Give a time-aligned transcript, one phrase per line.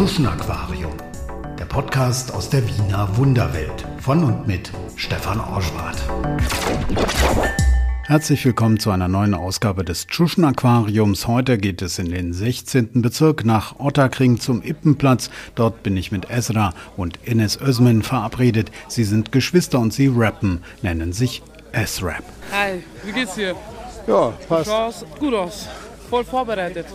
[0.00, 0.94] Tschuschen Aquarium,
[1.58, 5.98] der Podcast aus der Wiener Wunderwelt von und mit Stefan Orschwart.
[8.06, 11.26] Herzlich willkommen zu einer neuen Ausgabe des Tschuschen Aquariums.
[11.26, 13.02] Heute geht es in den 16.
[13.02, 15.28] Bezirk nach Otterkring zum Ippenplatz.
[15.54, 18.70] Dort bin ich mit Ezra und Ines Özmen verabredet.
[18.88, 22.24] Sie sind Geschwister und sie rappen, nennen sich S-Rap.
[22.50, 23.54] Hi, wie geht's dir?
[24.06, 24.66] Ja, passt.
[24.66, 25.68] Du schaust gut aus.
[26.08, 26.86] Voll vorbereitet.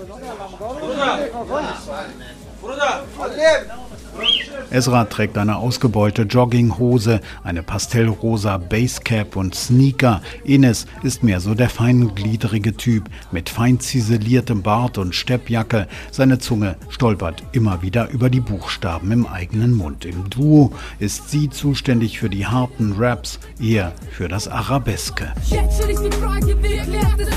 [4.72, 10.22] Ezra trägt eine ausgebeulte Jogginghose, eine pastellrosa Basecap und Sneaker.
[10.44, 15.88] Ines ist mehr so der feingliedrige Typ mit fein ziseliertem Bart und Steppjacke.
[16.12, 20.06] Seine Zunge stolpert immer wieder über die Buchstaben im eigenen Mund.
[20.06, 25.32] Im Duo ist sie zuständig für die harten Raps, er für das Arabeske.
[25.46, 27.36] Jetzt stell ich die Frage, wer erklärt es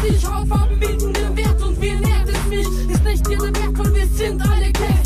[0.80, 2.90] bilden den Wert und wie nährt es mich?
[2.90, 4.97] Ist nicht ihre Wert, weil wir sind alle Cash.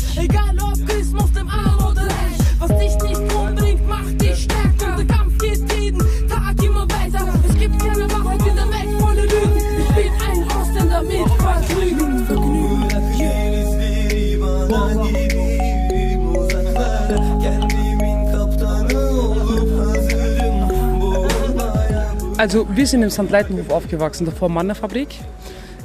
[22.43, 25.07] Also wir sind im Sandleitenhof aufgewachsen, davor Mannerfabrik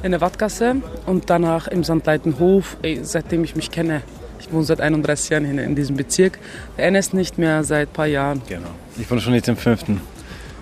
[0.03, 4.01] in der Wattgasse und danach im Sandleitenhof, seitdem ich mich kenne.
[4.41, 6.37] Ich wohne seit 31 Jahren in, in diesem Bezirk.
[6.77, 8.41] Der NS nicht mehr seit ein paar Jahren.
[8.49, 8.67] Genau.
[8.97, 10.01] Ich bin schon jetzt im fünften.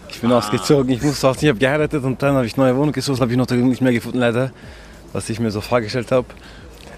[0.09, 2.91] Ich bin ausgezogen, ich musste aus, ich habe geheiratet und dann habe ich neue Wohnung
[2.91, 4.51] gesucht, habe ich noch nicht mehr gefunden leider,
[5.13, 6.27] was ich mir so vorgestellt habe.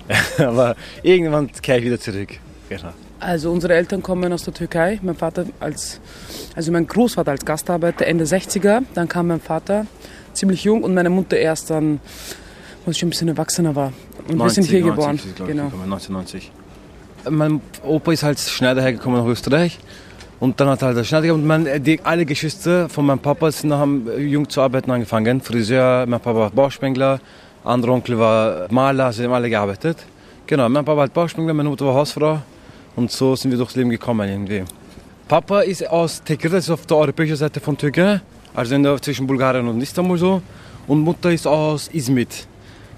[0.40, 2.32] Aber irgendwann kehre ich wieder zurück.
[2.68, 2.92] Genau.
[3.20, 5.00] Also unsere Eltern kommen aus der Türkei.
[5.02, 6.00] Mein Vater als,
[6.56, 8.82] also mein Großvater als Gastarbeiter Ende 60er.
[8.94, 9.86] Dann kam mein Vater
[10.34, 12.00] ziemlich jung und meine Mutter erst dann,
[12.86, 13.92] als ich schon ein bisschen erwachsener war.
[14.28, 15.16] Und wir sind hier 90, geboren.
[15.16, 15.66] ich, Genau.
[15.66, 16.52] gekommen, 1990.
[17.30, 19.80] Mein Opa ist als Schneider hergekommen nach Österreich.
[20.40, 21.42] Und dann hat er halt als Schneider gehabt.
[21.42, 25.42] Und mein, die, alle Geschwister von meinem Papa sind, haben jung zu arbeiten angefangen.
[25.42, 27.20] Friseur, mein Papa war Bauspengler,
[27.66, 29.98] anderer Onkel war Maler, sie haben alle gearbeitet.
[30.48, 32.40] Genau, mein Papa war Bauspengler, meine Mutter war Hausfrau.
[33.00, 34.66] Und so sind wir durchs Leben gekommen irgendwie.
[35.30, 38.20] Papa ist aus Tekirdağ, das ist auf der europäischen Seite von Türkei,
[38.54, 40.42] also in der, zwischen Bulgarien und Istanbul so.
[40.86, 42.46] Und Mutter ist aus Izmit.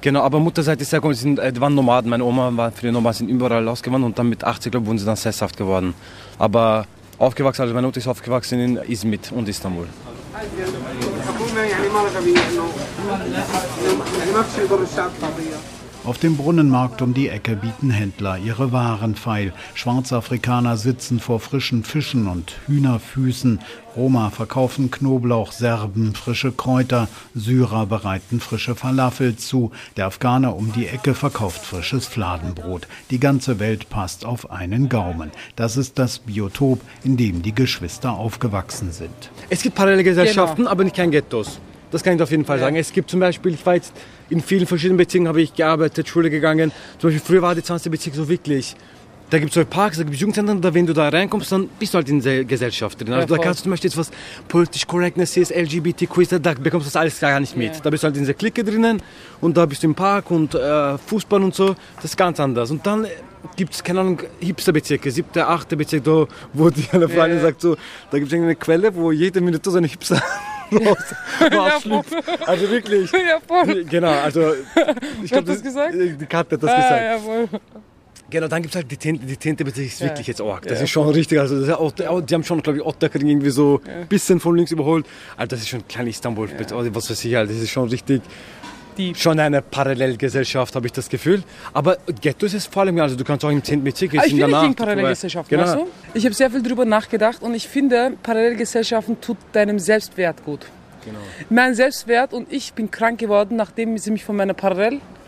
[0.02, 2.10] Genau, aber Mutterseite ist sehr komisch, sind, äh, die waren Nomaden.
[2.10, 4.98] Meine Oma war früher Nomaden, sind überall ausgewandert und dann mit 80, glaube ich, wurden
[4.98, 5.94] sie dann sesshaft geworden.
[6.40, 6.88] Aber
[7.20, 9.86] aufgewachsen, also meine Mutter ist aufgewachsen in Izmit und Istanbul.
[16.04, 19.54] Auf dem Brunnenmarkt um die Ecke bieten Händler ihre Waren feil.
[19.76, 23.60] Schwarzafrikaner sitzen vor frischen Fischen und Hühnerfüßen.
[23.96, 30.88] Roma verkaufen Knoblauch, Serben frische Kräuter, Syrer bereiten frische Falafel zu, der Afghaner um die
[30.88, 32.88] Ecke verkauft frisches Fladenbrot.
[33.12, 35.30] Die ganze Welt passt auf einen Gaumen.
[35.56, 39.30] Das ist das Biotop, in dem die Geschwister aufgewachsen sind.
[39.52, 40.72] Es gibt Parallelgesellschaften, genau.
[40.72, 41.60] aber nicht kein Ghettos.
[41.92, 42.76] Das kann ich auf jeden Fall sagen.
[42.76, 43.94] Es gibt zum Beispiel, ich war jetzt
[44.30, 46.72] in vielen verschiedenen Bezirken habe ich gearbeitet, Schule gegangen.
[47.00, 47.92] Zum Beispiel früher war die 20.
[47.92, 48.76] Bezirk so wirklich.
[49.30, 51.70] Da gibt es so Parks, da gibt es Jugendzentren, da wenn du da reinkommst, dann
[51.80, 53.14] bist du halt in der Gesellschaft drin.
[53.14, 53.46] Also da voll.
[53.46, 54.12] kannst du zum Beispiel jetzt was
[54.50, 57.74] politisch Correctness ist, LGBTQ ist, da bekommst du das alles gar nicht mit.
[57.76, 57.80] Ja.
[57.82, 59.02] Da bist du halt in dieser Clique drinnen
[59.40, 61.78] und da bist du im Park und äh, Fußball und so.
[61.96, 62.72] Das ist ganz anders.
[62.72, 63.08] Und dann
[63.56, 67.44] gibt es, keine Ahnung, Hipsterbezirke, siebter, achter Bezirk, da, wo die eine Freundin Ja.
[67.44, 67.78] sagt, so,
[68.12, 70.22] da gibt es eine Quelle, wo jede Minute so eine Hipster
[70.72, 72.06] rausfliegt.
[72.48, 73.12] Also wirklich.
[73.32, 73.84] Ja, voll.
[73.86, 74.54] Genau, also
[75.24, 75.94] ich glaube, das gesagt?
[75.96, 77.02] Die Karte hat das Ah, gesagt.
[77.04, 77.48] jawohl.
[78.30, 80.08] Genau, dann gibt es halt die Tinte, die Tinte ist Ja.
[80.08, 80.62] wirklich jetzt arg.
[80.66, 83.28] Das Ja, ist schon richtig, also das ist auch, die haben schon, glaube ich, Otterkring
[83.28, 85.06] irgendwie so ein bisschen von links überholt.
[85.36, 88.22] Also das ist schon klein Istanbul, oder was weiß ich halt, das ist schon richtig,
[88.98, 91.44] Die schon eine Parallelgesellschaft, habe ich das Gefühl.
[91.74, 93.84] Aber Ghetto ist es vor allem, also du kannst auch im 10.
[93.84, 95.76] Bezirk Ah, jetzt ich in bin nicht gegen Parallelgesellschaften, Genau.
[95.76, 95.88] du?
[96.14, 100.66] Ich habe sehr viel darüber nachgedacht und ich finde, Parallelgesellschaften tut deinem Selbstwert gut.
[101.06, 101.18] Genau.
[101.50, 104.54] Mein Selbstwert und ich bin krank geworden, nachdem sie mich von meiner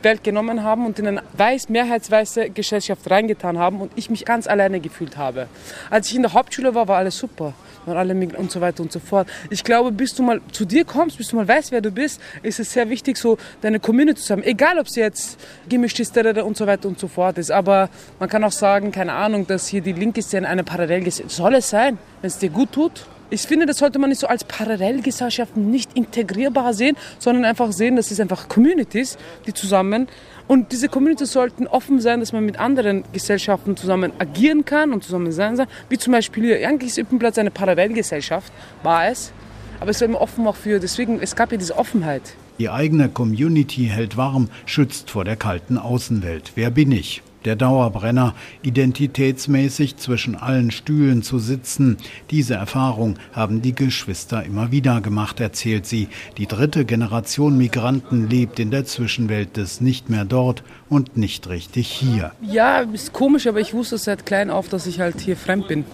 [0.04, 4.48] Parallelwelt genommen haben und in eine weiß, mehrheitsweiße Gesellschaft reingetan haben und ich mich ganz
[4.48, 5.48] alleine gefühlt habe.
[5.90, 7.54] Als ich in der Hauptschule war, war alles super.
[7.86, 9.28] Waren alle und so weiter und so fort.
[9.50, 12.22] Ich glaube, bis du mal zu dir kommst, bis du mal weißt, wer du bist,
[12.42, 14.44] ist es sehr wichtig, so deine Community zu haben.
[14.44, 17.52] Egal, ob sie jetzt gemischt ist und so weiter und so fort ist.
[17.52, 17.90] Aber
[18.20, 21.70] man kann auch sagen, keine Ahnung, dass hier die linke Szene eine Parallelgesellschaft soll es
[21.70, 23.06] sein, wenn es dir gut tut.
[23.30, 27.96] Ich finde, das sollte man nicht so als Parallelgesellschaften nicht integrierbar sehen, sondern einfach sehen,
[27.96, 29.18] dass es einfach Communities,
[29.48, 30.08] die zusammen
[30.48, 35.04] und diese Communities sollten offen sein, dass man mit anderen Gesellschaften zusammen agieren kann und
[35.04, 35.68] zusammen sein kann.
[35.90, 38.52] Wie zum Beispiel hier, eigentlich ist Ippenplatz eine Parallelgesellschaft,
[38.84, 39.32] war es.
[39.80, 42.36] Aber es war immer offen auch für, deswegen, es gab ja diese Offenheit.
[42.60, 46.52] Die eigene Community hält warm, schützt vor der kalten Außenwelt.
[46.56, 47.24] Wer bin ich?
[47.46, 51.98] Der Dauerbrenner, identitätsmäßig zwischen allen Stühlen zu sitzen.
[52.32, 56.08] Diese Erfahrung haben die Geschwister immer wieder gemacht, erzählt sie.
[56.38, 61.88] Die dritte Generation Migranten lebt in der Zwischenwelt des nicht mehr dort und nicht richtig
[61.88, 62.32] hier.
[62.42, 65.86] Ja, ist komisch, aber ich wusste seit klein auf, dass ich halt hier fremd bin.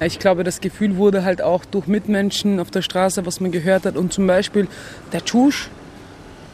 [0.00, 3.84] Ich glaube, das Gefühl wurde halt auch durch Mitmenschen auf der Straße, was man gehört
[3.84, 3.96] hat.
[3.96, 4.66] Und zum Beispiel
[5.12, 5.68] der Tschusch,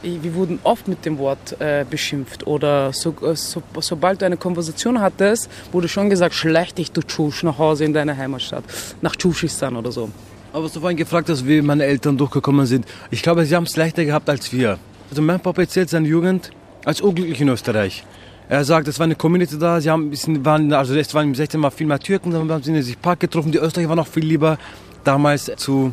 [0.02, 2.46] wir wurden oft mit dem Wort äh, beschimpft.
[2.46, 7.02] Oder so, äh, so, sobald du eine Konversation hattest, wurde schon gesagt, schlecht dich, du
[7.02, 8.64] Tschusch, nach Hause in deine Heimatstadt.
[9.00, 10.10] Nach Tschuschischstan oder so.
[10.52, 12.86] Aber was du vorhin gefragt hast, wie meine Eltern durchgekommen sind.
[13.10, 14.78] Ich glaube, sie haben es leichter gehabt als wir.
[15.10, 16.50] Also mein Papa erzählt seine Jugend
[16.84, 18.04] als unglücklich in Österreich.
[18.48, 20.10] Er sagt, es war eine Community da, sie haben,
[20.44, 23.20] waren, also es waren im 16 Mal viel mehr Türken, dann haben sie sich Park
[23.20, 23.52] getroffen.
[23.52, 24.58] Die Österreicher waren noch viel lieber
[25.04, 25.92] damals zu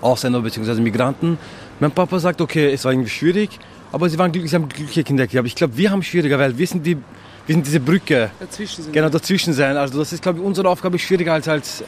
[0.00, 0.80] Ausländern bzw.
[0.80, 1.38] Migranten.
[1.80, 3.50] Mein Papa sagt, okay, es war irgendwie schwierig,
[3.92, 5.46] aber sie waren glücklich, sie haben glückliche Kinder gehabt.
[5.46, 6.96] Ich glaube, wir haben schwieriger, weil wir sind die,
[7.46, 8.30] wir sind diese Brücke.
[8.40, 9.76] Dazwischen sind Genau, dazwischen sein.
[9.76, 11.84] Also das ist, glaube ich, unsere Aufgabe schwieriger als, als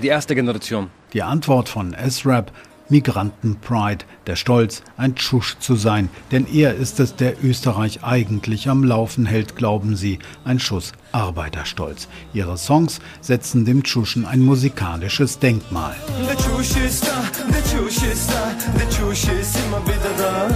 [0.00, 0.88] die erste Generation.
[1.12, 2.52] Die Antwort von S-Rap
[2.88, 8.84] Migrantenpride, der Stolz, ein Tschusch zu sein, denn er ist es, der Österreich eigentlich am
[8.84, 12.06] Laufen hält, glauben sie, ein Schuss Arbeiterstolz.
[12.34, 15.96] Ihre Songs setzen dem Tschuschen ein musikalisches Denkmal.
[16.28, 18.52] Der Tschusch ist da, der Tschusch ist da,
[19.02, 20.48] Tschusch ist immer wieder da.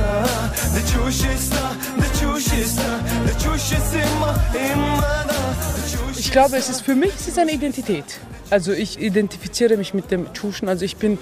[0.72, 6.14] Der Tschusch ist da, der Tschusch ist da, der Tschusch ist immer, immer da.
[6.16, 8.04] Ich glaube, es ist für mich es ist eine Identität.
[8.48, 10.68] Also ich identifiziere mich mit dem Tschuschen.
[10.68, 11.18] Also ich bin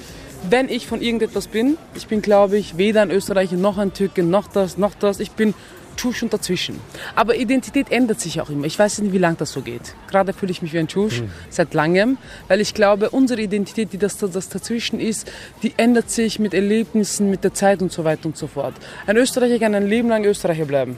[0.51, 4.23] wenn ich von irgendetwas bin, ich bin, glaube ich, weder ein Österreicher noch ein Türke,
[4.23, 5.19] noch das, noch das.
[5.19, 5.55] Ich bin
[5.97, 6.81] Tschusch und dazwischen.
[7.15, 8.67] Aber Identität ändert sich auch immer.
[8.67, 9.95] Ich weiß nicht, wie lange das so geht.
[10.11, 11.31] Gerade fühle ich mich wie ein Tschusch mhm.
[11.51, 12.19] seit langem,
[12.49, 15.31] weil ich glaube, unsere Identität, die das, das dazwischen ist,
[15.63, 18.75] die ändert sich mit Erlebnissen, mit der Zeit und so weiter und so fort.
[19.07, 20.97] Ein Österreicher kann ein Leben lang Österreicher bleiben.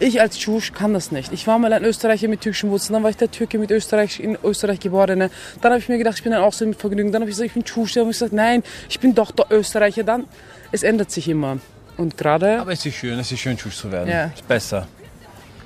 [0.00, 1.32] Ich als Tschusch kann das nicht.
[1.32, 4.20] Ich war mal ein Österreicher mit türkischen Wurzeln, dann war ich der Türke mit Österreich,
[4.20, 5.28] in Österreich geborene.
[5.60, 7.10] Dann habe ich mir gedacht, ich bin ein Ausländer mit Vergnügen.
[7.10, 7.94] Dann habe ich gesagt, ich bin Tschusch.
[7.94, 10.04] Dann habe ich gesagt, nein, ich bin doch der Österreicher.
[10.04, 10.26] Dann,
[10.70, 11.58] es ändert sich immer.
[11.98, 12.60] Und gerade...
[12.60, 14.08] Aber es ist schön, es ist schön, Tschusch zu werden.
[14.08, 14.26] Ja.
[14.26, 14.88] Ist besser.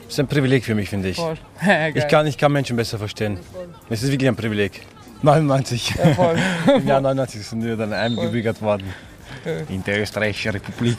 [0.04, 1.16] Das ist ein Privileg für mich, finde ich.
[1.16, 1.36] Voll.
[1.94, 3.38] ich, kann, ich kann Menschen besser verstehen.
[3.88, 4.80] Es ist wirklich ein Privileg.
[5.22, 5.94] 99.
[5.96, 6.36] Ja, voll.
[6.76, 8.92] Im Jahr 99 sind wir dann eingebürgert worden.
[9.68, 10.98] In der Österreichischen Republik.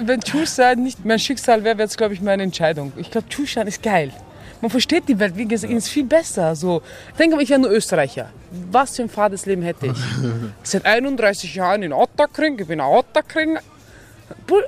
[0.00, 2.92] Wenn Tschusch-Sein nicht mein Schicksal wäre, wäre es, glaube ich, meine Entscheidung.
[2.96, 4.12] Ich glaube, Tschusch-Sein ist geil.
[4.60, 6.56] Man versteht die Welt, wie gesagt, ist viel besser.
[6.56, 6.82] So.
[7.12, 8.30] Ich denke mal, ich wäre nur Österreicher.
[8.70, 9.98] Was für ein fades Leben hätte ich?
[10.62, 13.58] Seit 31 Jahren in Ottakring, ich bin ein Ottakring.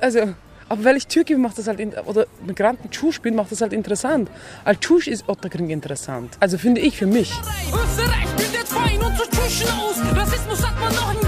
[0.01, 0.35] Also,
[0.69, 3.73] aber weil ich Türke bin, macht das halt, oder Migranten Tschusch bin, macht das halt
[3.73, 4.31] interessant.
[4.65, 6.37] Als Tschusch ist Ottakring interessant.
[6.41, 7.33] Also finde ich für mich.
[10.15, 11.20] Rassismus hat man noch in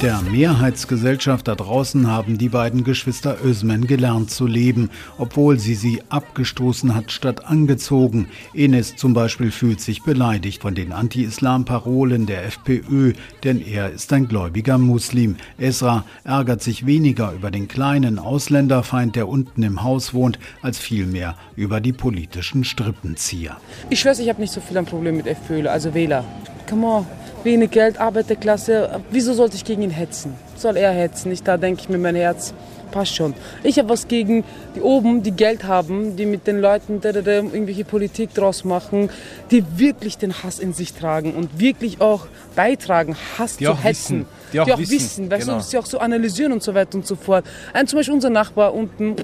[0.00, 4.88] Mit der Mehrheitsgesellschaft da draußen haben die beiden Geschwister Özmen gelernt zu leben,
[5.18, 8.26] obwohl sie sie abgestoßen hat statt angezogen.
[8.54, 13.12] Enes zum Beispiel fühlt sich beleidigt von den Anti-Islam-Parolen der FPÖ,
[13.44, 15.36] denn er ist ein gläubiger Muslim.
[15.58, 21.36] Esra ärgert sich weniger über den kleinen Ausländerfeind, der unten im Haus wohnt, als vielmehr
[21.56, 23.58] über die politischen Strippenzieher.
[23.90, 26.24] Ich schwöre, ich habe nicht so viel ein Problem mit FPÖ, also Wähler.
[26.66, 27.06] Come on
[27.44, 29.00] wenig Geld, Arbeiterklasse.
[29.10, 30.34] Wieso sollte ich gegen ihn hetzen?
[30.56, 31.32] Soll er hetzen?
[31.32, 32.54] Ich da denke ich mir, mein Herz
[32.90, 33.34] passt schon.
[33.62, 34.44] Ich habe was gegen
[34.74, 39.10] die oben, die Geld haben, die mit den Leuten irgendwelche Politik draus machen,
[39.50, 43.82] die wirklich den Hass in sich tragen und wirklich auch beitragen, Hass Die zu auch
[43.82, 44.26] hetzen.
[44.26, 44.26] wissen.
[44.52, 45.58] Die auch wissen, wissen, weißt genau.
[45.58, 47.44] du, sie auch so analysieren und so weiter und so fort.
[47.72, 49.16] Ein, zum Beispiel unser Nachbar unten,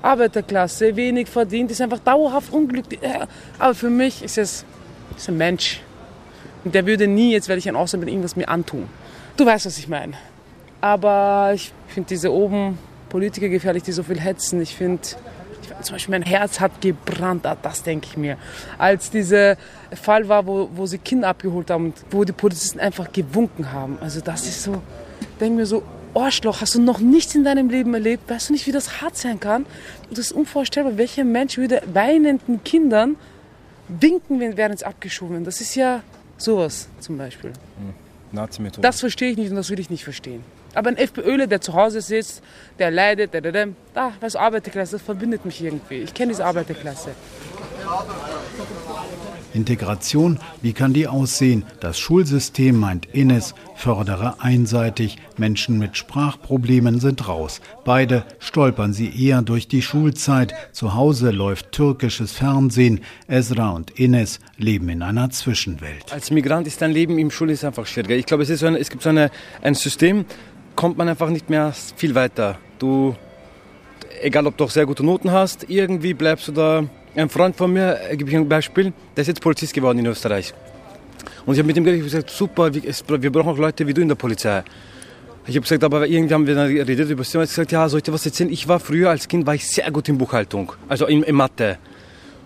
[0.00, 3.00] Arbeiterklasse, wenig verdient, ist einfach dauerhaft unglücklich.
[3.58, 4.64] Aber für mich ist es
[5.16, 5.80] ist ein Mensch.
[6.64, 8.88] Der würde nie, jetzt werde ich ein Ausländer bin, irgendwas mir antun.
[9.36, 10.14] Du weißt, was ich meine.
[10.80, 14.60] Aber ich finde diese oben Politiker gefährlich, die so viel hetzen.
[14.60, 15.02] Ich finde,
[15.82, 18.36] zum Beispiel mein Herz hat gebrannt, ah, das denke ich mir.
[18.76, 19.56] Als dieser
[20.00, 23.98] Fall war, wo, wo sie Kinder abgeholt haben, wo die Polizisten einfach gewunken haben.
[24.00, 24.82] Also das ist so,
[25.40, 25.82] denke mir so,
[26.14, 28.28] Arschloch, hast du noch nichts in deinem Leben erlebt?
[28.28, 29.66] Weißt du nicht, wie das hart sein kann?
[30.10, 30.96] Das ist unvorstellbar.
[30.96, 33.16] Welcher Mensch würde weinenden Kindern
[33.88, 36.02] winken, wenn während es abgeschoben Das ist ja
[36.38, 37.52] sowas zum Beispiel.
[38.32, 38.82] Nazi-Methode.
[38.82, 40.42] Das verstehe ich nicht und das will ich nicht verstehen.
[40.74, 42.42] Aber ein FPÖler, der zu Hause sitzt,
[42.78, 45.96] der leidet, der, der, der, da, was Arbeiterklasse, das verbindet mich irgendwie.
[45.96, 47.10] Ich kenne diese Arbeiterklasse.
[49.54, 51.64] Integration, wie kann die aussehen?
[51.80, 55.18] Das Schulsystem, meint Ines, fördere einseitig.
[55.36, 57.60] Menschen mit Sprachproblemen sind raus.
[57.84, 60.54] Beide stolpern sie eher durch die Schulzeit.
[60.72, 63.00] Zu Hause läuft türkisches Fernsehen.
[63.26, 66.12] Ezra und Ines leben in einer Zwischenwelt.
[66.12, 68.16] Als Migrant ist dein Leben im Schule ist einfach schwieriger.
[68.16, 69.30] Ich glaube, es, ist so eine, es gibt so eine,
[69.62, 70.24] ein System,
[70.76, 72.58] kommt man einfach nicht mehr viel weiter.
[72.78, 73.16] Du,
[74.22, 77.72] egal ob du auch sehr gute Noten hast, irgendwie bleibst du da Ein Freund von
[77.72, 80.52] mir, äh, gebe ich ein Beispiel, der ist jetzt Polizist geworden in Österreich.
[81.46, 82.82] Und ich habe mit ihm gesagt, super, wir,
[83.32, 84.62] brauchen auch Leute wie du in der Polizei.
[85.46, 87.44] Ich habe gesagt, aber irgendwie haben wir dann geredet über das Thema.
[87.44, 88.50] Gesagt, ja, soll ich dir was erzählen?
[88.50, 91.78] Ich war früher als Kind war ich sehr gut in Buchhaltung, also in, in Mathe.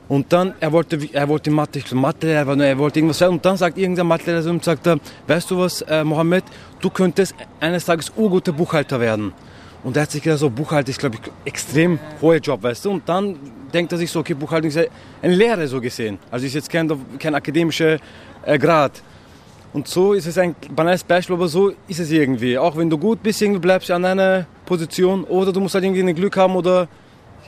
[0.08, 3.18] Und dann, er wollte, er wollte Mathe, ich glaube Mathe, er, war- er wollte irgendwas
[3.18, 3.34] sagen.
[3.34, 4.86] Und dann sagt irgendein Mathelehrer zu sagt
[5.26, 6.44] weißt du was, äh, Mohammed,
[6.80, 9.32] du könntest eines Tages urguter Buchhalter werden.
[9.84, 12.90] Und er hat sich gedacht, so Buchhalter ist, glaube ich, extrem hoher Job, weißt du.
[12.92, 13.36] Und dann
[13.74, 14.78] denkt er sich so, okay, Buchhaltung ist
[15.20, 16.18] eine Lehre so gesehen.
[16.30, 17.98] Also ist jetzt kein, kein akademischer
[18.44, 19.02] äh, Grad.
[19.72, 22.58] Und so ist es ein banales Beispiel, aber so ist es irgendwie.
[22.58, 25.84] Auch wenn du gut bist, irgendwie bleibst du an einer Position oder du musst halt
[25.84, 26.88] irgendwie ein Glück haben oder...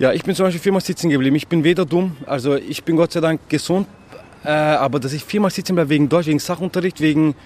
[0.01, 1.37] Ja, ich bin zum Beispiel viermal sitzen geblieben.
[1.37, 3.87] Ich bin weder dumm, also ich bin Gott sei Dank gesund,
[4.43, 7.37] äh, aber dass ich viermal sitzen bleibe wegen Deutsch, wegen Sachunterricht, wegen...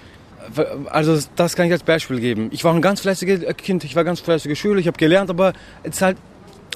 [0.90, 2.48] Also das kann ich als Beispiel geben.
[2.52, 5.52] Ich war ein ganz fleißiges Kind, ich war ganz fleißige Schüler, ich habe gelernt, aber
[5.82, 6.16] es halt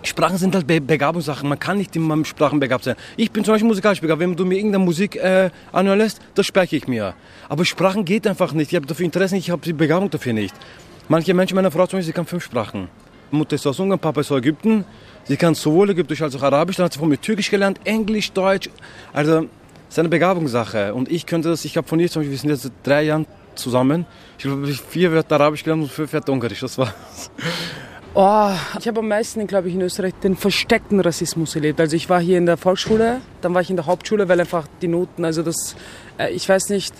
[0.05, 1.49] Sprachen sind halt Be Begabungssachen.
[1.49, 2.97] Man kann nicht immer mit Sprachen begabt sein.
[3.17, 4.21] Ich bin zum Beispiel musikalisch begabt.
[4.21, 7.15] Wenn du mir irgendeine Musik äh, anhören lässt, das spreche ich mir.
[7.49, 8.73] Aber Sprachen geht einfach nicht.
[8.73, 10.55] Ich habe dafür Interesse ich habe die Begabung dafür nicht.
[11.09, 12.89] Manche Menschen, meine Frau zum Beispiel, sie kann fünf Sprachen.
[13.31, 14.85] Mutter ist aus Ungarn, Papa ist aus Ägypten.
[15.25, 16.77] Sie kann sowohl Ägyptisch als auch Arabisch.
[16.77, 18.71] Dann hat sie von mir Türkisch gelernt, Englisch, Deutsch.
[19.13, 19.43] Also,
[19.89, 20.95] es ist eine Begabungssache.
[20.95, 23.03] Und ich könnte das, ich habe von ihr zum Beispiel, wir sind jetzt seit drei
[23.05, 24.07] Jahren zusammen.
[24.39, 26.61] Ich glaube, vier Wörter Arabisch gelernt und fünf Wörter Ungarisch.
[26.61, 26.93] Das war
[28.15, 31.81] Oh, ich habe am meisten, glaube ich, in Österreich den versteckten Rassismus erlebt.
[31.81, 34.67] Also ich war hier in der Volksschule, dann war ich in der Hauptschule, weil einfach
[34.83, 35.75] die Noten, also das,
[36.19, 36.95] äh, ich weiß nicht,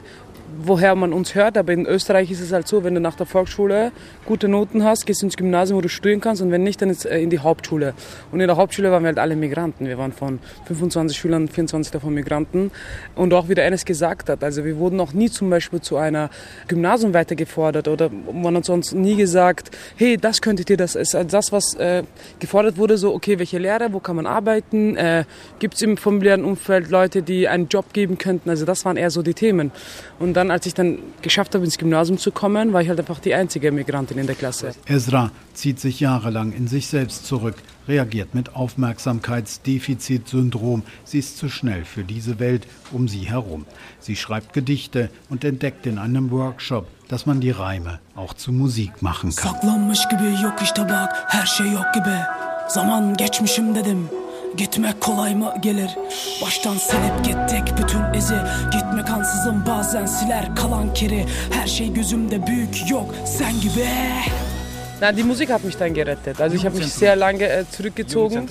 [0.59, 3.27] woher man uns hört, aber in Österreich ist es halt so, wenn du nach der
[3.27, 3.93] Volksschule
[4.25, 6.91] gute Noten hast, gehst du ins Gymnasium, wo du studieren kannst und wenn nicht, dann
[6.91, 7.95] äh, in die Hauptschule.
[8.31, 9.87] Und in der Hauptschule waren wir halt alle Migranten.
[9.87, 12.71] Wir waren von 25 Schülern, 24 davon Migranten.
[13.15, 16.31] Und auch wieder eines gesagt hat, also wir wurden noch nie zum Beispiel zu einer
[16.69, 21.53] Gymnasium weitergefordert oder man hat uns nie gesagt, hey, das könntet ihr, das ist das,
[21.53, 22.03] was äh,
[22.39, 25.25] gefordert wurde, so, okay, welche Lehre, wo kann man arbeiten, äh,
[25.59, 29.11] gibt es im familiären Umfeld Leute, die einen Job geben könnten, also das waren eher
[29.11, 29.73] so die Themen.
[30.19, 33.21] Und dann, als ich dann geschafft habe, ins Gymnasium zu kommen, war ich halt einfach
[33.21, 34.73] die einzige Migrantin in der Klasse.
[34.87, 37.55] Ezra zieht sich jahrelang in sich selbst zurück,
[37.87, 40.83] reagiert mit Aufmerksamkeitsdefizitsyndrom.
[41.05, 43.67] Sie ist zu schnell für diese Welt um sie herum.
[44.01, 49.01] Sie schreibt Gedichte und entdeckt in einem Workshop, dass man die Reime auch zu Musik
[49.01, 49.53] machen kann.
[49.53, 52.17] Saklanmış gibi yok işte bak her şey yok gibi
[52.69, 54.09] Zaman geçmişim dedim
[54.57, 55.91] Gitmek kolay mı gelir
[56.43, 58.37] Baştan silip gittik bütün izi
[58.73, 63.87] Gitmek ansızın bazen siler kalan kiri Her şey gözümde büyük yok sen gibi
[65.03, 66.41] Na, die Musik hat mich dann gerettet.
[66.41, 68.49] Also ich habe mich sehr lange äh, zurückgezogen.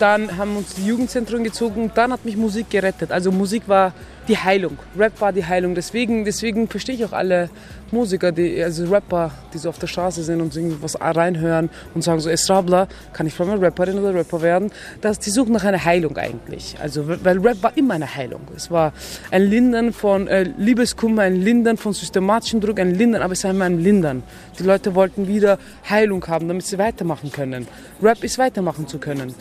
[0.00, 3.12] Dann haben uns die Jugendzentren gezogen dann hat mich Musik gerettet.
[3.12, 3.92] Also Musik war
[4.28, 4.78] die Heilung.
[4.98, 5.74] Rap war die Heilung.
[5.74, 7.50] Deswegen, deswegen verstehe ich auch alle
[7.92, 12.18] Musiker, die, also Rapper, die so auf der Straße sind und irgendwas reinhören und sagen
[12.20, 14.72] so, Esrabla, kann ich von mir Rapperin oder Rapper werden?
[15.00, 16.76] Das, die suchen nach einer Heilung eigentlich.
[16.80, 18.40] Also, weil Rap war immer eine Heilung.
[18.56, 18.92] Es war
[19.30, 23.52] ein Lindern von äh, Liebeskummer, ein Lindern von systematischem Druck, ein Lindern, aber es war
[23.52, 24.24] immer ein Lindern.
[24.58, 27.68] Die Leute wollten wieder Heilung haben, damit sie weitermachen können.
[28.02, 29.34] Rap ist weitermachen zu können.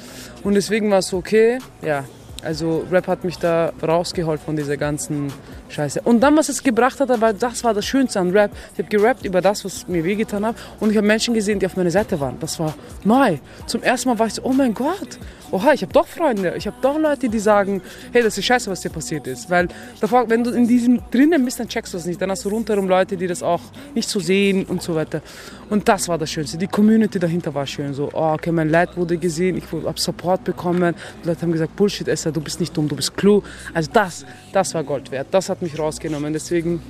[0.44, 2.04] Und deswegen war es so, okay, ja,
[2.44, 5.32] also Rap hat mich da rausgeholt von dieser ganzen
[5.69, 6.01] Scheiße.
[6.03, 8.51] Und dann, was es gebracht hat, aber das war das Schönste an Rap.
[8.74, 10.55] Ich habe gerappt über das, was mir wehgetan hat.
[10.79, 12.38] Und ich habe Menschen gesehen, die auf meiner Seite waren.
[12.39, 13.38] Das war neu.
[13.65, 15.17] Zum ersten Mal war ich so, oh mein Gott.
[15.51, 16.55] Oha, ich habe doch Freunde.
[16.57, 17.81] Ich habe doch Leute, die sagen,
[18.12, 19.50] hey, das ist scheiße, was dir passiert ist.
[19.50, 19.67] Weil
[20.01, 22.22] davor, wenn du in diesem drinnen bist, dann checkst du das nicht.
[22.22, 23.62] Dann hast du rundherum Leute, die das auch
[23.93, 25.22] nicht so sehen und so weiter.
[25.69, 26.57] Und das war das Schönste.
[26.57, 27.93] Die Community dahinter war schön.
[27.93, 30.95] So, oh, okay, mein Leid wurde gesehen, ich habe Support bekommen.
[31.24, 33.43] Die Leute haben gesagt, Bullshit, Esther, du bist nicht dumm, du bist klug.
[33.74, 35.27] Also das, das war Gold wert.
[35.31, 36.34] Das hat mich rausgenommen.
[36.34, 36.82] Deswegen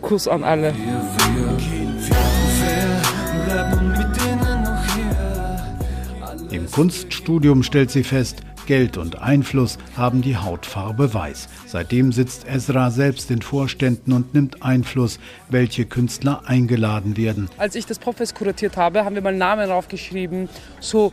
[0.00, 0.74] Kuss an alle.
[6.50, 11.48] Im Kunststudium stellt sie fest, Geld und Einfluss haben die Hautfarbe weiß.
[11.66, 15.18] Seitdem sitzt Ezra selbst in Vorständen und nimmt Einfluss,
[15.50, 17.48] welche Künstler eingeladen werden.
[17.58, 20.48] Als ich das Profes kuratiert habe, haben wir mal Namen draufgeschrieben,
[20.80, 21.12] so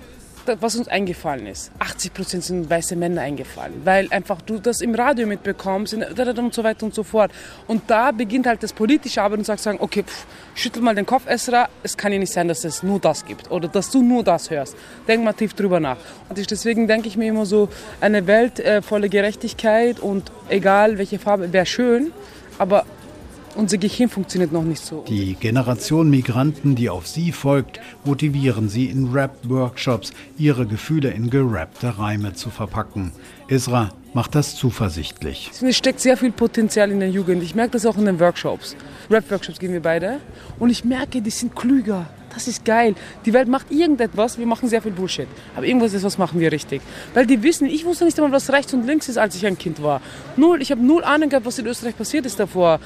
[0.50, 1.72] da- was uns eingefallen ist.
[1.80, 6.64] 80 Prozent sind weiße Männer eingefallen, weil einfach du das im Radio mitbekommst und so
[6.64, 7.32] weiter und so fort.
[7.68, 10.26] Und da beginnt halt das politische Arbeit und sagst sagen, okay, pff,
[10.56, 13.50] schüttel mal den Kopf, Esra, es kann ja nicht sein, dass es nur das gibt
[13.52, 14.76] oder dass du nur das hörst.
[15.08, 15.98] Denk mal tief drüber nach.
[16.28, 17.70] Und ich, deswegen denke ich mir immer so,
[18.02, 22.12] eine Welt äh, voller Gerechtigkeit und egal welche Farbe, wäre schön,
[22.58, 22.86] aber
[23.60, 25.04] unser Gehirn funktioniert noch nicht so.
[25.08, 32.00] Die Generation Migranten, die auf sie folgt, motivieren sie in Rap-Workshops, ihre Gefühle in gerappte
[32.00, 33.12] Reime zu verpacken.
[33.48, 35.52] Ezra macht das zuversichtlich.
[35.62, 37.44] Es steckt sehr viel Potenzial in der Jugend.
[37.44, 38.76] Ich merke das auch in den Workshops.
[39.10, 40.20] Rap-Workshops gehen wir beide.
[40.58, 42.08] Und ich merke, die sind klüger.
[42.34, 42.96] Das ist geil.
[43.26, 45.28] Die Welt macht irgendetwas, wir machen sehr viel Bullshit.
[45.56, 46.82] Aber irgendwas ist, was machen wir richtig.
[47.14, 49.58] Weil die wissen, ich wusste nicht einmal, was rechts und links ist, als ich ein
[49.58, 50.02] Kind war.
[50.36, 52.80] Null, ich habe null Ahnung gehabt, was in Österreich passiert ist davor.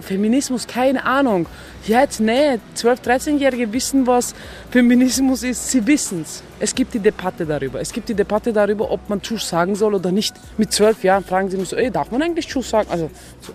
[0.00, 1.46] Feminismus, keine Ahnung.
[1.86, 4.34] Jetzt, nee, 12-, 13-Jährige wissen, was
[4.70, 5.70] Feminismus ist.
[5.70, 6.42] Sie wissen es.
[6.60, 7.80] Es gibt die Debatte darüber.
[7.80, 10.34] Es gibt die Debatte darüber, ob man Tschuss sagen soll oder nicht.
[10.58, 12.88] Mit 12 Jahren fragen sie mich so, ey, darf man eigentlich Tschuss sagen?
[12.90, 13.52] Also, so,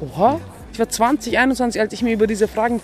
[0.00, 0.40] oha.
[0.72, 2.80] Ich war 20, 21, als ich mir über diese Fragen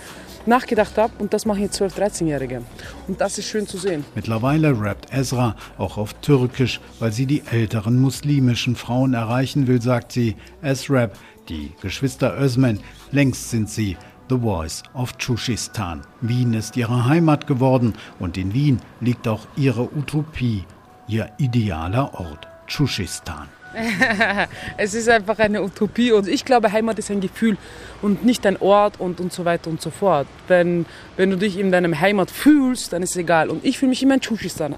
[0.46, 2.62] nachgedacht habe und das machen jetzt 12-, 13-Jährige.
[3.08, 4.04] Und das ist schön zu sehen.
[4.14, 10.12] Mittlerweile rappt Ezra auch auf Türkisch, weil sie die älteren muslimischen Frauen erreichen will, sagt
[10.12, 10.36] sie.
[10.62, 11.16] Es rap
[11.48, 13.96] die Geschwister Özmen, längst sind sie
[14.30, 16.02] The Voice of Tschushistan.
[16.22, 20.64] Wien ist ihre Heimat geworden und in Wien liegt auch ihre Utopie,
[21.08, 23.48] ihr idealer Ort, Tschushistan.
[24.76, 27.56] es ist einfach eine Utopie und ich glaube, Heimat ist ein Gefühl
[28.02, 30.26] und nicht ein Ort und, und so weiter und so fort.
[30.48, 33.50] Wenn, wenn du dich in deinem Heimat fühlst, dann ist es egal.
[33.50, 34.76] Und ich fühle mich immer in Tschushistan.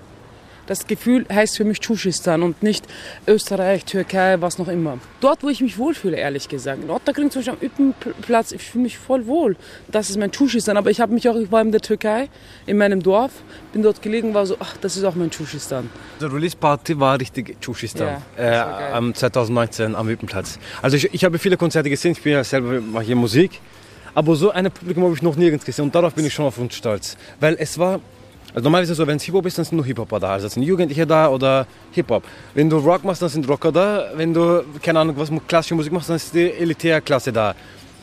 [0.67, 2.87] Das Gefühl heißt für mich Tschushistan und nicht
[3.27, 4.99] Österreich, Türkei, was noch immer.
[5.21, 6.83] Dort, wo ich mich wohlfühle, ehrlich gesagt.
[6.83, 9.57] In Ottakring zum Beispiel am Üppenplatz, ich fühle mich voll wohl.
[9.89, 10.77] Das ist mein Tschushistan.
[10.77, 12.29] Aber ich habe mich auch, ich war in der Türkei,
[12.67, 13.33] in meinem Dorf,
[13.73, 15.89] bin dort gelegen, war so, ach, das ist auch mein Tschushistan.
[16.21, 18.23] Die Release-Party war richtig Tschushistan.
[18.37, 20.59] Ja, äh, am 2019 am Üppenplatz.
[20.83, 23.61] Also ich, ich habe viele Konzerte gesehen, ich bin ja selber, mache hier Musik.
[24.15, 26.57] Aber so eine Publikum habe ich noch nirgends gesehen und darauf bin ich schon auf
[26.57, 27.19] uns stolz.
[27.39, 28.01] Weil es war
[28.55, 30.33] also normalerweise so, wenn es Hip-Hop ist, dann sind nur Hip-Hopper da.
[30.33, 32.25] Also sind Jugendliche da oder Hip-Hop.
[32.55, 34.11] Wenn du Rock machst, dann sind Rocker da.
[34.15, 37.55] Wenn du, keine Ahnung, was klassische Musik machst, dann ist die Elitärklasse da.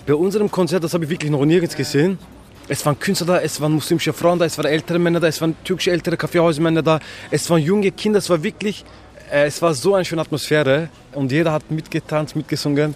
[0.05, 2.19] Bei unserem Konzert, das habe ich wirklich noch nirgends gesehen.
[2.67, 5.41] Es waren Künstler da, es waren muslimische Frauen da, es waren ältere Männer da, es
[5.41, 8.85] waren türkische ältere Kaffeehausmänner da, es waren junge Kinder, es war wirklich,
[9.31, 12.95] äh, es war so eine schöne Atmosphäre und jeder hat mitgetanzt, mitgesungen.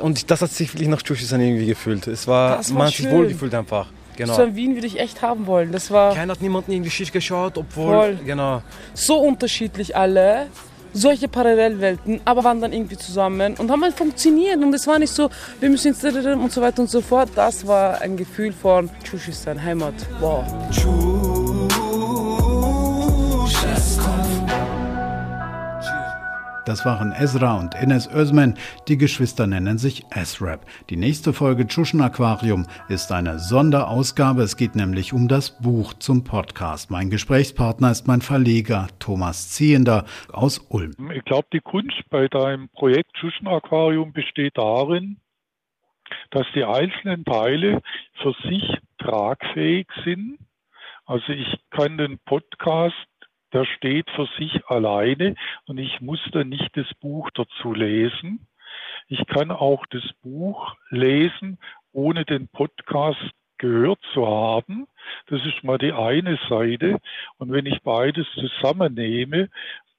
[0.00, 2.06] Und das hat sich wirklich nach Tschuschisan irgendwie gefühlt.
[2.06, 3.88] Es war, war man hat sich wohlgefühlt einfach.
[4.22, 4.36] Genau.
[4.36, 5.72] So in Wien würde ich echt haben wollen.
[5.72, 7.94] Das war Keiner hat niemanden in die Schicht geschaut, obwohl.
[7.94, 8.18] Voll.
[8.24, 8.62] Genau.
[8.94, 10.46] so unterschiedlich alle.
[10.94, 14.58] Solche Parallelwelten, aber waren dann irgendwie zusammen und haben halt funktioniert.
[14.58, 17.30] Und es war nicht so, wir müssen jetzt und so weiter und so fort.
[17.34, 19.94] Das war ein Gefühl von Tschushistan, Heimat.
[20.20, 20.44] Wow.
[26.72, 28.54] Das waren Ezra und Enes Özmen.
[28.88, 30.64] Die Geschwister nennen sich S-Rap.
[30.88, 34.40] Die nächste Folge Tschuschen Aquarium ist eine Sonderausgabe.
[34.40, 36.90] Es geht nämlich um das Buch zum Podcast.
[36.90, 40.94] Mein Gesprächspartner ist mein Verleger Thomas Ziehender aus Ulm.
[41.14, 45.18] Ich glaube, die Kunst bei deinem Projekt Tschuschen Aquarium besteht darin,
[46.30, 47.82] dass die einzelnen Teile
[48.22, 50.38] für sich tragfähig sind.
[51.04, 52.96] Also ich kann den Podcast
[53.52, 55.34] der steht für sich alleine
[55.66, 58.46] und ich muss dann nicht das Buch dazu lesen.
[59.08, 61.58] Ich kann auch das Buch lesen,
[61.92, 63.20] ohne den Podcast
[63.58, 64.86] gehört zu haben.
[65.26, 66.98] Das ist mal die eine Seite.
[67.38, 69.50] Und wenn ich beides zusammennehme,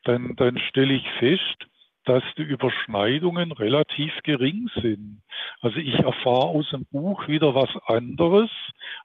[0.03, 1.67] dann, dann stelle ich fest,
[2.05, 5.21] dass die Überschneidungen relativ gering sind.
[5.61, 8.49] Also ich erfahre aus dem Buch wieder was anderes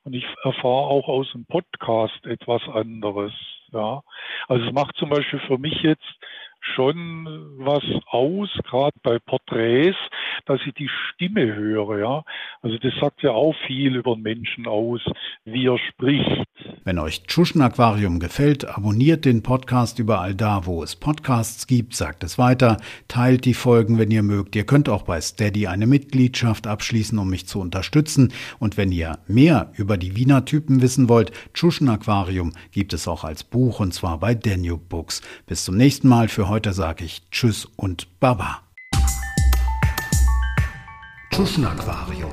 [0.05, 3.33] und ich erfahre auch aus dem Podcast etwas anderes.
[3.73, 4.03] Ja,
[4.49, 6.19] also es macht zum Beispiel für mich jetzt
[6.61, 7.27] schon
[7.59, 9.97] was aus, gerade bei Porträts,
[10.47, 11.99] dass ich die Stimme höre.
[11.99, 12.25] Ja,
[12.63, 15.01] also das sagt ja auch viel über den Menschen aus,
[15.45, 16.49] wie er spricht.
[16.89, 22.25] Wenn euch Tschuschen Aquarium gefällt, abonniert den Podcast überall da, wo es Podcasts gibt, sagt
[22.25, 24.57] es weiter, teilt die Folgen, wenn ihr mögt.
[24.57, 28.33] Ihr könnt auch bei Steady eine Mitgliedschaft abschließen, um mich zu unterstützen.
[28.59, 33.23] Und wenn ihr mehr über die Wiener Typen wissen wollt, Tschuschen Aquarium gibt es auch
[33.23, 35.21] als Buch und zwar bei Danube Books.
[35.47, 36.29] Bis zum nächsten Mal.
[36.29, 38.63] Für heute sage ich Tschüss und Baba.
[41.35, 42.33] Tschuschen Aquarium,